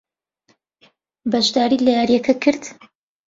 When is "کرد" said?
2.43-2.63